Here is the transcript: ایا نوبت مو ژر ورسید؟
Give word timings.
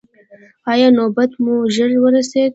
ایا 0.71 0.87
نوبت 0.97 1.31
مو 1.43 1.53
ژر 1.75 1.91
ورسید؟ 2.03 2.49